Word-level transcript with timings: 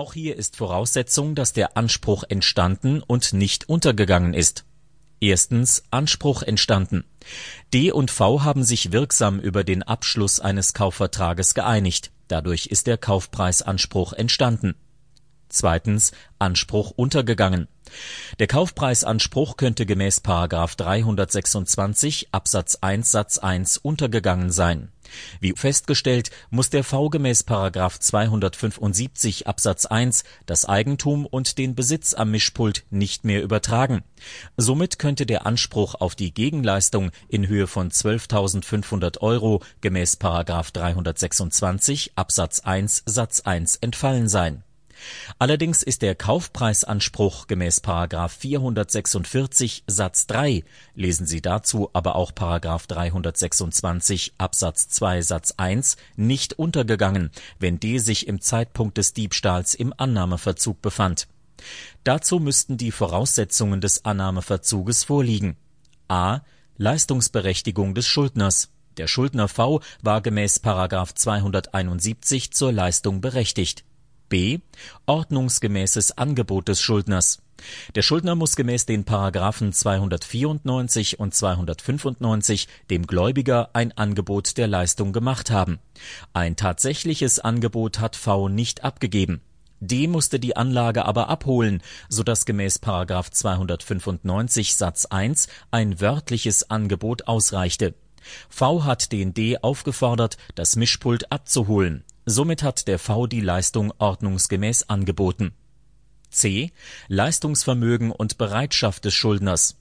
Auch 0.00 0.14
hier 0.14 0.36
ist 0.36 0.56
Voraussetzung, 0.56 1.34
dass 1.34 1.52
der 1.52 1.76
Anspruch 1.76 2.24
entstanden 2.26 3.02
und 3.02 3.34
nicht 3.34 3.68
untergegangen 3.68 4.32
ist. 4.32 4.64
Erstens 5.20 5.82
Anspruch 5.90 6.42
entstanden. 6.42 7.04
D 7.74 7.92
und 7.92 8.10
V 8.10 8.42
haben 8.42 8.64
sich 8.64 8.92
wirksam 8.92 9.40
über 9.40 9.62
den 9.62 9.82
Abschluss 9.82 10.40
eines 10.40 10.72
Kaufvertrages 10.72 11.52
geeinigt. 11.52 12.12
Dadurch 12.28 12.68
ist 12.68 12.86
der 12.86 12.96
Kaufpreisanspruch 12.96 14.14
entstanden. 14.14 14.74
Zweitens 15.50 16.12
Anspruch 16.38 16.92
untergegangen. 16.96 17.68
Der 18.38 18.46
Kaufpreisanspruch 18.46 19.58
könnte 19.58 19.84
gemäß§ 19.84 20.22
326 20.78 22.28
Absatz 22.32 22.76
1 22.80 23.10
Satz 23.10 23.36
1 23.36 23.76
untergegangen 23.76 24.50
sein. 24.50 24.92
Wie 25.40 25.52
festgestellt, 25.56 26.30
muss 26.50 26.70
der 26.70 26.84
V 26.84 27.08
gemäß§ 27.10 27.46
275 28.00 29.46
Absatz 29.46 29.86
1 29.86 30.24
das 30.46 30.64
Eigentum 30.64 31.26
und 31.26 31.58
den 31.58 31.74
Besitz 31.74 32.14
am 32.14 32.30
Mischpult 32.30 32.84
nicht 32.90 33.24
mehr 33.24 33.42
übertragen. 33.42 34.02
Somit 34.56 34.98
könnte 34.98 35.26
der 35.26 35.46
Anspruch 35.46 35.94
auf 35.94 36.14
die 36.14 36.32
Gegenleistung 36.32 37.10
in 37.28 37.46
Höhe 37.46 37.66
von 37.66 37.90
12.500 37.90 39.18
Euro 39.20 39.62
gemäß§ 39.80 40.18
326 40.72 42.12
Absatz 42.16 42.60
1 42.60 43.02
Satz 43.06 43.40
1 43.40 43.76
entfallen 43.76 44.28
sein 44.28 44.62
Allerdings 45.38 45.82
ist 45.82 46.02
der 46.02 46.14
Kaufpreisanspruch 46.14 47.46
gemäß§ 47.46 47.82
446 48.28 49.84
Satz 49.86 50.26
3 50.26 50.64
(lesen 50.94 51.26
Sie 51.26 51.40
dazu 51.40 51.90
aber 51.92 52.16
auch§ 52.16 52.32
326 52.88 54.34
Absatz 54.38 54.88
2 54.88 55.22
Satz 55.22 55.54
1) 55.56 55.96
nicht 56.16 56.58
untergegangen, 56.58 57.30
wenn 57.58 57.80
D 57.80 57.98
sich 57.98 58.26
im 58.26 58.40
Zeitpunkt 58.40 58.98
des 58.98 59.12
Diebstahls 59.12 59.74
im 59.74 59.94
Annahmeverzug 59.96 60.80
befand. 60.82 61.28
Dazu 62.04 62.38
müssten 62.38 62.76
die 62.76 62.92
Voraussetzungen 62.92 63.80
des 63.80 64.04
Annahmeverzuges 64.04 65.04
vorliegen: 65.04 65.56
a. 66.08 66.40
Leistungsberechtigung 66.76 67.94
des 67.94 68.06
Schuldners. 68.06 68.70
Der 68.96 69.06
Schuldner 69.06 69.48
V 69.48 69.80
war 70.02 70.20
gemäß§ 70.20 70.62
271 71.14 72.52
zur 72.52 72.72
Leistung 72.72 73.20
berechtigt 73.20 73.84
b 74.30 74.60
Ordnungsgemäßes 75.04 76.16
Angebot 76.16 76.68
des 76.68 76.80
Schuldners. 76.80 77.42
Der 77.94 78.00
Schuldner 78.00 78.36
muss 78.36 78.56
gemäß 78.56 78.86
den§§ 78.86 79.04
294 79.72 81.20
und 81.20 81.34
295 81.34 82.68
dem 82.88 83.06
Gläubiger 83.06 83.68
ein 83.74 83.92
Angebot 83.92 84.56
der 84.56 84.66
Leistung 84.66 85.12
gemacht 85.12 85.50
haben. 85.50 85.78
Ein 86.32 86.56
tatsächliches 86.56 87.38
Angebot 87.38 88.00
hat 88.00 88.16
V 88.16 88.48
nicht 88.48 88.82
abgegeben. 88.82 89.42
D 89.80 90.06
musste 90.06 90.38
die 90.38 90.56
Anlage 90.56 91.04
aber 91.04 91.28
abholen, 91.28 91.82
so 92.08 92.22
dass 92.22 92.46
gemäß§ 92.46 92.80
295 93.30 94.76
Satz 94.76 95.06
1 95.06 95.48
ein 95.70 96.00
wörtliches 96.00 96.70
Angebot 96.70 97.28
ausreichte. 97.28 97.94
V 98.48 98.84
hat 98.84 99.12
den 99.12 99.34
D 99.34 99.58
aufgefordert, 99.58 100.36
das 100.54 100.76
Mischpult 100.76 101.32
abzuholen 101.32 102.04
Somit 102.30 102.62
hat 102.62 102.86
der 102.86 103.00
V 103.00 103.26
die 103.26 103.40
Leistung 103.40 103.92
ordnungsgemäß 103.98 104.88
angeboten. 104.88 105.50
c 106.30 106.70
Leistungsvermögen 107.08 108.12
und 108.12 108.38
Bereitschaft 108.38 109.04
des 109.04 109.14
Schuldners 109.14 109.80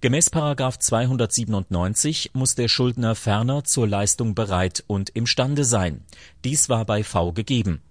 Gemäß§ 0.00 0.32
297 0.78 2.30
muss 2.32 2.54
der 2.54 2.68
Schuldner 2.68 3.14
ferner 3.14 3.64
zur 3.64 3.86
Leistung 3.86 4.34
bereit 4.34 4.82
und 4.86 5.10
imstande 5.10 5.64
sein. 5.64 6.02
Dies 6.42 6.70
war 6.70 6.86
bei 6.86 7.04
V 7.04 7.32
gegeben. 7.32 7.82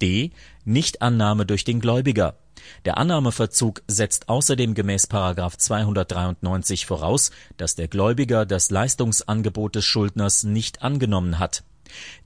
d 0.00 0.30
Nichtannahme 0.64 1.44
durch 1.44 1.64
den 1.64 1.80
Gläubiger 1.80 2.38
Der 2.84 2.98
Annahmeverzug 2.98 3.82
setzt 3.88 4.28
außerdem 4.28 4.74
gemäß§ 4.74 5.10
293 5.58 6.86
voraus, 6.86 7.32
dass 7.56 7.74
der 7.74 7.88
Gläubiger 7.88 8.46
das 8.46 8.70
Leistungsangebot 8.70 9.74
des 9.74 9.84
Schuldners 9.84 10.44
nicht 10.44 10.82
angenommen 10.82 11.40
hat 11.40 11.64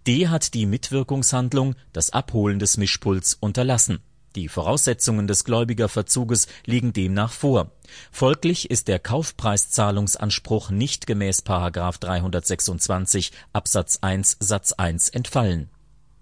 D 0.07 0.29
hat 0.29 0.55
die 0.55 0.67
Mitwirkungshandlung, 0.67 1.75
das 1.93 2.11
Abholen 2.11 2.59
des 2.59 2.77
Mischpults, 2.77 3.35
unterlassen. 3.35 4.01
Die 4.37 4.49
Voraussetzungen 4.49 5.29
des 5.29 5.45
Gläubigerverzuges 5.45 6.49
liegen 6.67 6.93
demnach 6.93 7.31
vor. 7.31 7.71
Folglich 8.11 8.69
ist 8.69 8.89
der 8.89 8.99
Kaufpreiszahlungsanspruch 8.99 10.71
nicht 10.71 11.07
gemäß§ 11.07 11.45
326 12.01 13.31
Absatz 13.53 13.99
1 14.01 14.39
Satz 14.41 14.73
1 14.73 15.11
entfallen. 15.11 15.71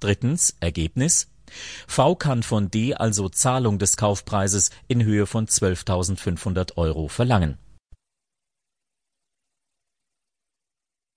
Drittens 0.01 0.57
Ergebnis 0.61 1.29
V 1.87 2.15
kann 2.15 2.43
von 2.43 2.71
D 2.71 2.95
also 2.95 3.29
Zahlung 3.29 3.79
des 3.79 3.97
Kaufpreises 3.97 4.71
in 4.89 5.03
Höhe 5.03 5.27
von 5.27 5.47
12.500 5.47 6.77
Euro 6.77 7.09
verlangen 7.09 7.59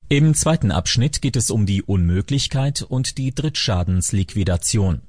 Im 0.08 0.36
zweiten 0.36 0.70
Abschnitt 0.70 1.24
geht 1.24 1.36
es 1.36 1.50
um 1.50 1.66
die 1.66 1.82
Unmöglichkeit 1.82 2.84
und 2.84 3.18
die 3.18 3.34
Drittschadensliquidation. 3.34 5.02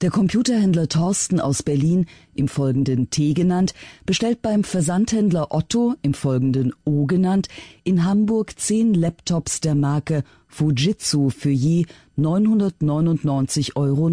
Der 0.00 0.10
Computerhändler 0.10 0.86
Thorsten 0.88 1.40
aus 1.40 1.64
Berlin, 1.64 2.06
im 2.36 2.46
Folgenden 2.46 3.10
T 3.10 3.34
genannt, 3.34 3.74
bestellt 4.06 4.40
beim 4.40 4.62
Versandhändler 4.62 5.48
Otto, 5.50 5.96
im 6.02 6.14
Folgenden 6.14 6.72
O 6.84 7.06
genannt, 7.06 7.48
in 7.82 8.04
Hamburg 8.04 8.60
zehn 8.60 8.94
Laptops 8.94 9.60
der 9.60 9.74
Marke 9.74 10.22
Fujitsu 10.46 11.30
für 11.30 11.50
je 11.50 11.86
999,90 12.16 13.74
Euro. 13.74 14.08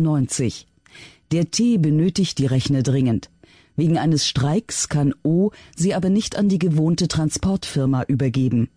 Der 1.31 1.52
T 1.52 1.78
benötigt 1.78 2.40
die 2.40 2.47
Rechner 2.47 2.81
dringend. 2.81 3.30
Wegen 3.75 4.00
eines 4.00 4.25
Streiks 4.25 4.90
kann 4.90 5.13
O 5.22 5.52
sie 5.75 5.94
aber 5.94 6.09
nicht 6.09 6.36
an 6.36 6.50
die 6.50 6.57
gewohnte 6.57 7.07
Transportfirma 7.07 8.06
übergeben. 8.07 8.69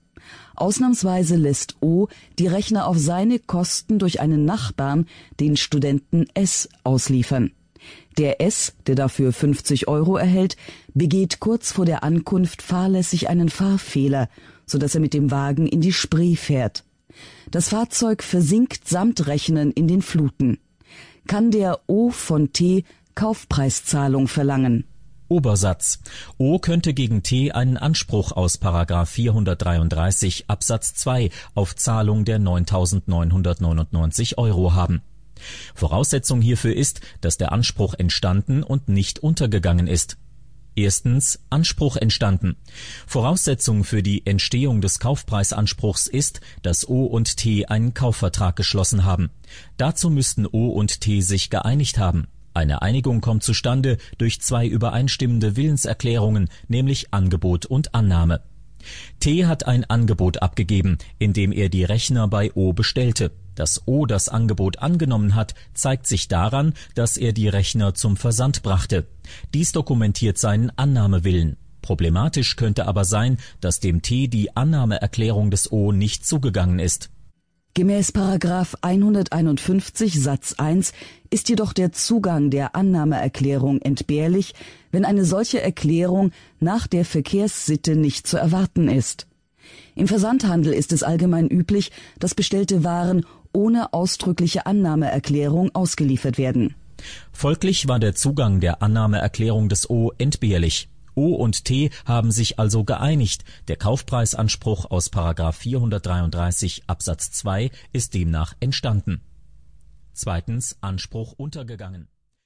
Ausnahmsweise 0.56 1.36
lässt 1.36 1.76
O 1.80 2.08
die 2.38 2.46
Rechner 2.46 2.86
auf 2.86 2.98
seine 2.98 3.38
Kosten 3.38 3.98
durch 3.98 4.20
einen 4.20 4.44
Nachbarn, 4.44 5.06
den 5.40 5.56
Studenten 5.56 6.26
S, 6.34 6.68
ausliefern. 6.84 7.52
Der 8.18 8.40
S, 8.40 8.74
der 8.86 8.96
dafür 8.96 9.32
50 9.32 9.86
Euro 9.86 10.16
erhält, 10.16 10.56
begeht 10.94 11.38
kurz 11.38 11.72
vor 11.72 11.84
der 11.84 12.02
Ankunft 12.02 12.62
fahrlässig 12.62 13.28
einen 13.28 13.48
Fahrfehler, 13.48 14.28
so 14.66 14.78
dass 14.78 14.94
er 14.94 15.00
mit 15.00 15.14
dem 15.14 15.30
Wagen 15.30 15.66
in 15.66 15.80
die 15.80 15.92
Spree 15.92 16.34
fährt. 16.34 16.84
Das 17.50 17.68
Fahrzeug 17.68 18.22
versinkt 18.22 18.88
samt 18.88 19.26
Rechnen 19.26 19.70
in 19.70 19.86
den 19.86 20.02
Fluten. 20.02 20.58
Kann 21.26 21.50
der 21.50 21.80
O 21.86 22.10
von 22.10 22.52
T 22.52 22.84
Kaufpreiszahlung 23.14 24.28
verlangen 24.28 24.84
Obersatz 25.28 26.00
O 26.38 26.58
könnte 26.58 26.94
gegen 26.94 27.22
T 27.22 27.52
einen 27.52 27.76
Anspruch 27.76 28.32
aus§ 28.32 28.60
433 29.06 30.48
Absatz 30.48 30.94
2 30.94 31.30
auf 31.54 31.76
Zahlung 31.76 32.24
der 32.24 32.40
9.999 32.40 34.38
Euro 34.38 34.74
haben. 34.74 35.02
Voraussetzung 35.74 36.40
hierfür 36.40 36.74
ist, 36.74 37.00
dass 37.20 37.36
der 37.36 37.52
Anspruch 37.52 37.94
entstanden 37.94 38.62
und 38.62 38.88
nicht 38.88 39.20
untergegangen 39.20 39.86
ist. 39.86 40.16
Erstens 40.74 41.40
Anspruch 41.50 41.96
entstanden. 41.96 42.56
Voraussetzung 43.06 43.82
für 43.82 44.02
die 44.02 44.24
Entstehung 44.26 44.80
des 44.80 45.00
Kaufpreisanspruchs 45.00 46.06
ist, 46.06 46.40
dass 46.62 46.88
O 46.88 47.04
und 47.04 47.36
T 47.36 47.66
einen 47.66 47.94
Kaufvertrag 47.94 48.54
geschlossen 48.54 49.04
haben. 49.04 49.30
Dazu 49.76 50.08
müssten 50.08 50.46
O 50.46 50.68
und 50.68 51.00
T 51.00 51.20
sich 51.20 51.50
geeinigt 51.50 51.98
haben 51.98 52.28
eine 52.58 52.82
Einigung 52.82 53.20
kommt 53.20 53.44
zustande 53.44 53.98
durch 54.18 54.40
zwei 54.40 54.66
übereinstimmende 54.66 55.56
Willenserklärungen, 55.56 56.48
nämlich 56.66 57.14
Angebot 57.14 57.66
und 57.66 57.94
Annahme. 57.94 58.42
T 59.20 59.46
hat 59.46 59.66
ein 59.66 59.84
Angebot 59.84 60.42
abgegeben, 60.42 60.98
indem 61.18 61.52
er 61.52 61.68
die 61.68 61.84
Rechner 61.84 62.26
bei 62.26 62.52
O 62.54 62.72
bestellte. 62.72 63.30
Dass 63.54 63.86
O 63.86 64.06
das 64.06 64.28
Angebot 64.28 64.80
angenommen 64.80 65.34
hat, 65.34 65.54
zeigt 65.74 66.06
sich 66.06 66.28
daran, 66.28 66.74
dass 66.94 67.16
er 67.16 67.32
die 67.32 67.48
Rechner 67.48 67.94
zum 67.94 68.16
Versand 68.16 68.62
brachte. 68.62 69.06
Dies 69.54 69.72
dokumentiert 69.72 70.38
seinen 70.38 70.70
Annahmewillen. 70.76 71.56
Problematisch 71.82 72.56
könnte 72.56 72.86
aber 72.86 73.04
sein, 73.04 73.38
dass 73.60 73.80
dem 73.80 74.02
T 74.02 74.28
die 74.28 74.56
Annahmeerklärung 74.56 75.50
des 75.50 75.70
O 75.70 75.92
nicht 75.92 76.26
zugegangen 76.26 76.78
ist 76.78 77.10
Gemäß§ 77.74 78.12
151 78.80 80.20
Satz 80.20 80.54
1 80.58 80.92
ist 81.30 81.48
jedoch 81.48 81.72
der 81.72 81.92
Zugang 81.92 82.50
der 82.50 82.74
Annahmeerklärung 82.74 83.80
entbehrlich, 83.80 84.54
wenn 84.90 85.04
eine 85.04 85.24
solche 85.24 85.62
Erklärung 85.62 86.32
nach 86.58 86.86
der 86.86 87.04
Verkehrssitte 87.04 87.94
nicht 87.94 88.26
zu 88.26 88.36
erwarten 88.36 88.88
ist. 88.88 89.26
Im 89.94 90.08
Versandhandel 90.08 90.72
ist 90.72 90.92
es 90.92 91.02
allgemein 91.02 91.48
üblich, 91.48 91.92
dass 92.18 92.34
bestellte 92.34 92.84
Waren 92.84 93.24
ohne 93.52 93.92
ausdrückliche 93.92 94.66
Annahmeerklärung 94.66 95.74
ausgeliefert 95.74 96.38
werden. 96.38 96.74
Folglich 97.32 97.86
war 97.86 98.00
der 98.00 98.14
Zugang 98.14 98.60
der 98.60 98.82
Annahmeerklärung 98.82 99.68
des 99.68 99.88
O 99.88 100.12
entbehrlich 100.18 100.88
O 101.18 101.34
und 101.34 101.64
T 101.64 101.90
haben 102.04 102.30
sich 102.30 102.60
also 102.60 102.84
geeinigt, 102.84 103.44
der 103.66 103.74
Kaufpreisanspruch 103.74 104.88
aus§ 104.88 105.12
433 105.52 106.84
Absatz 106.86 107.32
2 107.32 107.72
ist 107.92 108.14
demnach 108.14 108.54
entstanden. 108.60 109.22
Zweitens 110.12 110.78
Anspruch 110.80 111.32
untergegangen 111.32 112.06